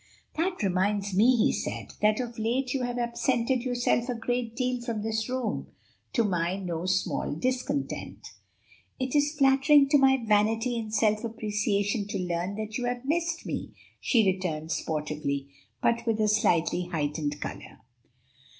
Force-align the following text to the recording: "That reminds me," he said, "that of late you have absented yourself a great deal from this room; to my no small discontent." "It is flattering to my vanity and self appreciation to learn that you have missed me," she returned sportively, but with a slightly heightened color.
"That 0.35 0.63
reminds 0.63 1.13
me," 1.13 1.35
he 1.35 1.51
said, 1.51 1.93
"that 2.01 2.19
of 2.19 2.39
late 2.39 2.73
you 2.73 2.81
have 2.81 2.97
absented 2.97 3.61
yourself 3.61 4.09
a 4.09 4.15
great 4.15 4.55
deal 4.55 4.81
from 4.81 5.03
this 5.03 5.29
room; 5.29 5.67
to 6.13 6.23
my 6.23 6.55
no 6.55 6.87
small 6.87 7.35
discontent." 7.35 8.29
"It 8.99 9.15
is 9.15 9.35
flattering 9.37 9.89
to 9.89 9.99
my 9.99 10.17
vanity 10.25 10.75
and 10.79 10.91
self 10.91 11.23
appreciation 11.23 12.07
to 12.07 12.17
learn 12.17 12.55
that 12.55 12.79
you 12.79 12.85
have 12.85 13.05
missed 13.05 13.45
me," 13.45 13.75
she 13.99 14.25
returned 14.25 14.71
sportively, 14.71 15.49
but 15.83 16.07
with 16.07 16.19
a 16.19 16.27
slightly 16.27 16.85
heightened 16.87 17.39
color. 17.39 17.81